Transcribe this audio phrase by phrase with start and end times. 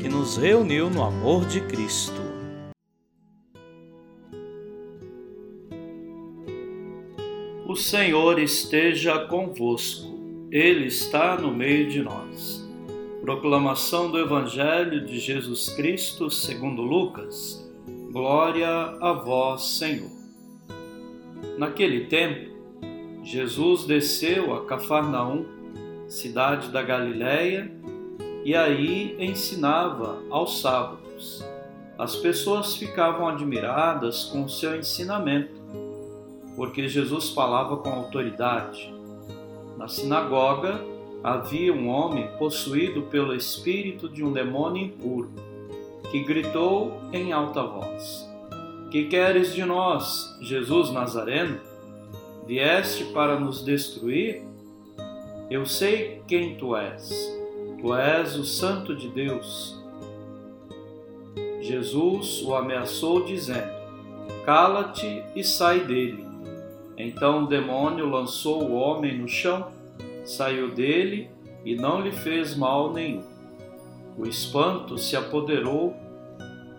[0.00, 2.20] que nos reuniu no amor de Cristo.
[7.66, 12.66] O Senhor esteja convosco, Ele está no meio de nós.
[13.20, 17.68] Proclamação do Evangelho de Jesus Cristo segundo Lucas.
[18.12, 20.10] Glória a vós, Senhor.
[21.58, 22.56] Naquele tempo,
[23.24, 25.44] Jesus desceu a Cafarnaum,
[26.06, 27.70] cidade da Galiléia,
[28.44, 31.44] e aí ensinava aos sábados.
[31.98, 35.60] As pessoas ficavam admiradas com o seu ensinamento,
[36.54, 38.94] porque Jesus falava com autoridade.
[39.76, 40.80] Na sinagoga
[41.22, 45.30] havia um homem possuído pelo espírito de um demônio impuro,
[46.10, 48.28] que gritou em alta voz:
[48.90, 51.60] Que queres de nós, Jesus Nazareno?
[52.46, 54.42] Vieste para nos destruir?
[55.50, 57.38] Eu sei quem tu és
[57.80, 59.80] Tu és o Santo de Deus.
[61.60, 63.70] Jesus o ameaçou, dizendo:
[64.44, 66.26] Cala-te e sai dele.
[66.96, 69.70] Então o demônio lançou o homem no chão,
[70.24, 71.30] saiu dele
[71.64, 73.22] e não lhe fez mal nenhum.
[74.18, 75.94] O espanto se apoderou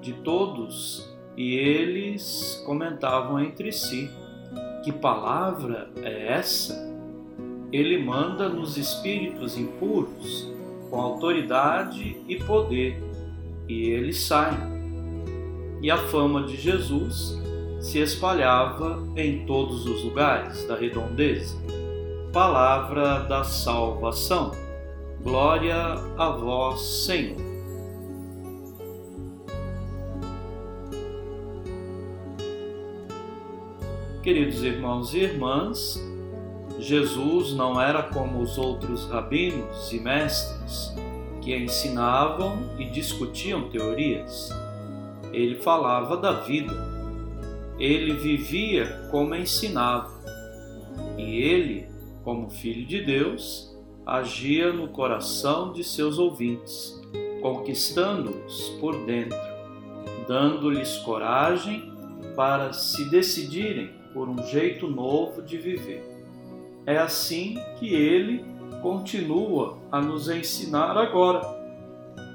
[0.00, 4.10] de todos e eles comentavam entre si:
[4.82, 6.90] Que palavra é essa?
[7.70, 10.58] Ele manda nos espíritos impuros
[10.90, 13.02] com autoridade e poder,
[13.68, 14.58] e eles saem.
[15.80, 17.38] E a fama de Jesus
[17.80, 21.56] se espalhava em todos os lugares da redondeza.
[22.32, 24.50] Palavra da salvação.
[25.22, 25.76] Glória
[26.18, 27.50] a vós, Senhor.
[34.22, 35.98] Queridos irmãos e irmãs,
[36.80, 40.94] Jesus não era como os outros rabinos e mestres
[41.42, 44.48] que ensinavam e discutiam teorias.
[45.30, 46.72] Ele falava da vida.
[47.78, 50.10] Ele vivia como ensinava.
[51.18, 51.86] E ele,
[52.24, 53.76] como filho de Deus,
[54.06, 56.98] agia no coração de seus ouvintes,
[57.42, 59.38] conquistando-os por dentro,
[60.26, 61.92] dando-lhes coragem
[62.34, 66.09] para se decidirem por um jeito novo de viver.
[66.86, 68.44] É assim que ele
[68.82, 71.40] continua a nos ensinar agora.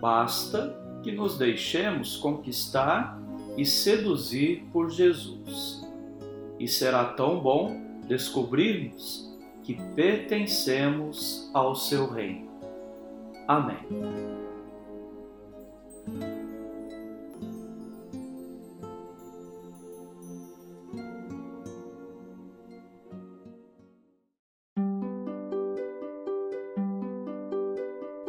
[0.00, 3.20] Basta que nos deixemos conquistar
[3.56, 5.86] e seduzir por Jesus.
[6.58, 9.30] E será tão bom descobrirmos
[9.62, 12.48] que pertencemos ao seu reino.
[13.46, 13.78] Amém.